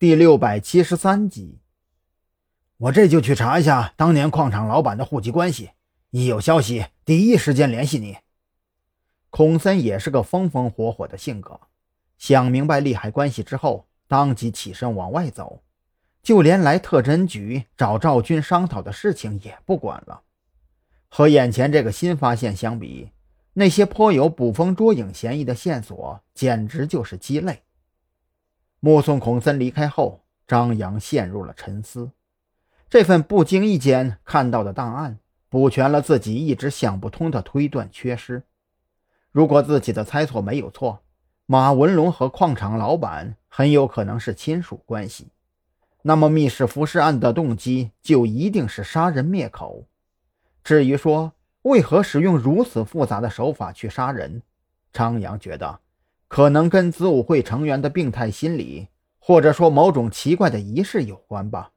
[0.00, 1.58] 第六百七十三集。
[2.78, 5.72] 我这就去查一下当年矿场老板的户籍关系，
[6.08, 8.16] 一有消息第一时间联系你。
[9.28, 11.60] 孔森也是个风风火火的性格，
[12.16, 15.60] 想明白利害关系之后，当即起身往外走，
[16.22, 20.22] 就连来特侦局找赵军商讨的事情也不管了。
[21.08, 23.10] 和眼前这个新发现相比，
[23.52, 27.62] 那些颇有捕风捉影嫌疑的线索简直就是鸡肋。
[28.80, 32.10] 目送孔森离开后，张扬陷入了沉思。
[32.88, 38.42] 这份不经意间看到的档案，补全了自己一直想不通的推断缺失。
[39.30, 41.00] 如果自己的猜测没有错，
[41.46, 45.28] 马文龙和矿场老板很有可能是亲属关系，
[46.02, 49.84] 那么密室浮尸案的动机就一定是杀人灭口。
[50.64, 54.42] 至于说为何使用如此复杂的手法去杀人，
[54.92, 55.80] 张扬觉得
[56.30, 58.86] 可能跟子午会成员的病态心理，
[59.18, 61.72] 或者说某种奇怪的仪式有关吧。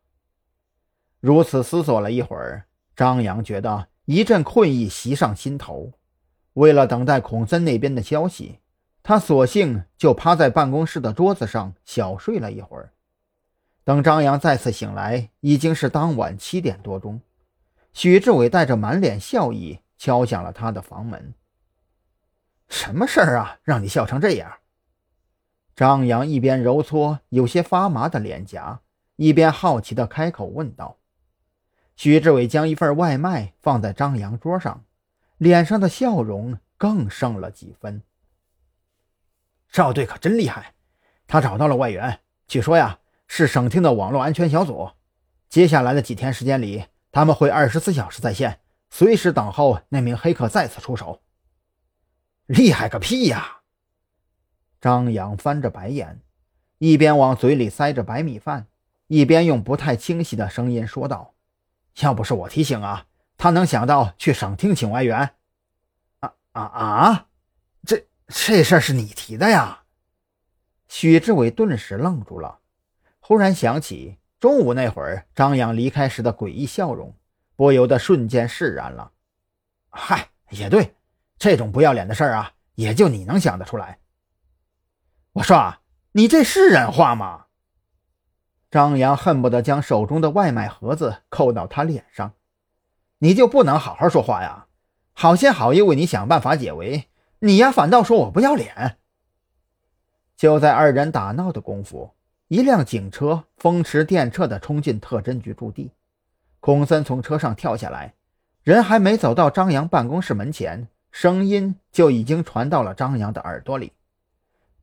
[1.20, 2.66] 如此思索了一会儿，
[2.96, 5.94] 张扬觉得一阵困意袭上心头。
[6.54, 8.60] 为了等待孔森那边的消息，
[9.02, 12.94] 他索性就趴在办公室的桌子上小睡了一会儿。
[13.84, 17.20] 等张扬再次醒来，已经是当晚七点多钟。
[17.92, 21.34] 许志伟带着满脸笑意敲响了他的房门。
[22.74, 24.52] 什么事儿啊，让你笑成这样？
[25.76, 28.82] 张扬一边揉搓有些发麻的脸颊，
[29.16, 30.98] 一边好奇的开口问道。
[31.96, 34.86] 徐志伟将一份外卖放在张扬桌上，
[35.38, 38.02] 脸上的笑容更盛了几分。
[39.70, 40.74] 赵队可真厉害，
[41.28, 44.90] 他找到了外援，据说呀是省厅的网络安全小组。
[45.48, 46.86] 接下来的几天时间里。
[47.12, 51.22] 他们会二十四小时在线，随时等候那名黑客再次出手。
[52.46, 53.62] 厉害个屁呀！
[54.82, 56.22] 张扬翻着白眼，
[56.78, 58.68] 一边往嘴里塞着白米饭，
[59.08, 61.36] 一边用不太清晰的声音说道
[62.02, 63.06] ：“要不是我提醒啊，
[63.38, 65.36] 他能想到去省厅请外援？
[66.20, 67.28] 啊啊啊！
[67.86, 69.84] 这这事儿是你提的呀？”
[70.90, 72.60] 许志伟顿时愣住了，
[73.20, 74.18] 忽然想起。
[74.40, 77.16] 中午那会儿，张扬离开时的诡异笑容，
[77.56, 79.14] 不由得瞬间释然了。
[79.90, 80.94] 嗨，也对，
[81.38, 84.00] 这种不要脸的事儿啊，也就你能想得出来。
[85.34, 85.82] 我说啊，
[86.14, 87.46] 你这是人话吗？
[88.72, 92.34] 张扬恨不得将手中的外卖盒子扣到他脸上。
[93.20, 94.68] 你就不能好好说话呀？
[95.14, 97.08] 好心好意为你想办法解围，
[97.40, 98.98] 你呀反倒说我不要脸。
[100.36, 102.14] 就在二人打闹的功夫。
[102.50, 105.92] 一辆警车风驰电掣地冲进特侦局驻地，
[106.60, 108.14] 孔森从车上跳下来，
[108.62, 113.94] 人还没走到张扬办公室门前，声音就已经传到了张扬的耳朵里：“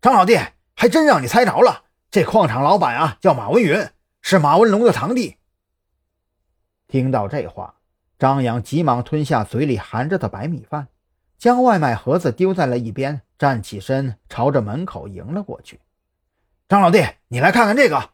[0.00, 0.38] 张老弟，
[0.76, 3.91] 还真让你猜着了，这矿场老板啊叫马文云，
[4.22, 5.38] 是马文龙的堂弟。”
[6.86, 7.74] 听到这话，
[8.16, 10.86] 张扬急忙吞下嘴里含着的白米饭，
[11.36, 15.80] 将外卖盒子丢在了一边，站起身朝着门口迎了过去。
[16.69, 18.10] 张老弟，你来看看这个。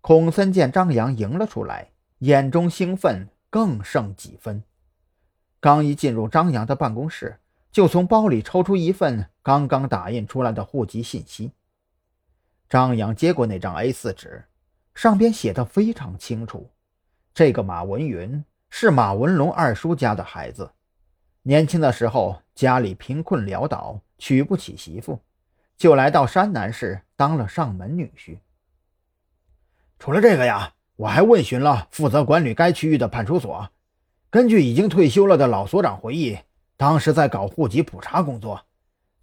[0.00, 4.64] 孔森见张扬迎了出来，眼中兴奋更胜几分。
[5.60, 7.38] 刚一进入张扬的办公室，
[7.72, 11.52] 就从包里抽出一份刚刚打印出来的户籍信息。
[12.68, 14.44] 张扬接过那张 A4 纸，
[14.94, 16.70] 上边写的非常清楚：
[17.34, 20.70] 这个马文云是马文龙二叔家的孩子，
[21.42, 25.20] 年轻的时候家里贫困潦倒，娶不起媳妇。
[25.76, 28.38] 就来到山南市当了上门女婿。
[29.98, 33.70] 除了这个呀，我还问询了负责管理该区域的派出所。
[34.30, 36.38] 根据已经退休了的老所长回忆，
[36.76, 38.66] 当时在搞户籍普查工作，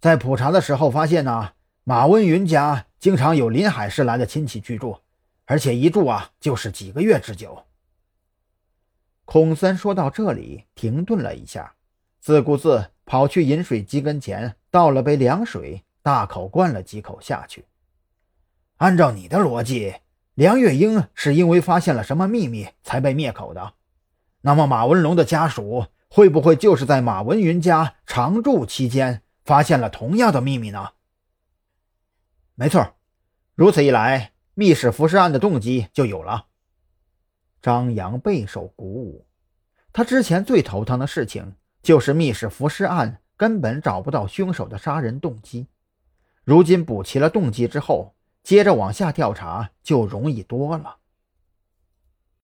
[0.00, 1.52] 在普查的时候发现呢，
[1.84, 4.98] 马文云家经常有临海市来的亲戚居住，
[5.44, 7.64] 而且一住啊就是几个月之久。
[9.24, 11.74] 孔森说到这里，停顿了一下，
[12.20, 15.82] 自顾自跑去饮水机跟前倒了杯凉水。
[16.04, 17.64] 大口灌了几口下去。
[18.76, 19.94] 按照你的逻辑，
[20.34, 23.72] 梁月英是因为发现了什么秘密才被灭口的。
[24.46, 30.90] 那么马文龙的家属会不会就是在马文云家常住期间发现了同样的秘密呢？
[32.54, 32.94] 没错，
[33.54, 36.48] 如此一来，密室浮尸案的动机就有了。
[37.62, 39.26] 张扬备受鼓舞，
[39.94, 45.68] 他之前最头疼的事情就是密室浮尸案根本找不到凶手的杀人动机。
[46.44, 50.98] 如今补齐了动机之后，接着往下调查就容易多了。